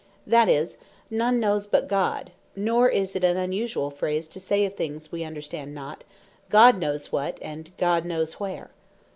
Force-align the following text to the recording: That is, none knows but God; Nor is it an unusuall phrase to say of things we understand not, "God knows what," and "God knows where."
That 0.25 0.49
is, 0.49 0.79
none 1.11 1.39
knows 1.39 1.67
but 1.67 1.87
God; 1.87 2.31
Nor 2.55 2.89
is 2.89 3.15
it 3.15 3.23
an 3.23 3.37
unusuall 3.37 3.93
phrase 3.93 4.27
to 4.29 4.39
say 4.39 4.65
of 4.65 4.73
things 4.73 5.11
we 5.11 5.23
understand 5.23 5.75
not, 5.75 6.03
"God 6.49 6.79
knows 6.79 7.11
what," 7.11 7.37
and 7.39 7.69
"God 7.77 8.03
knows 8.03 8.39
where." 8.39 8.71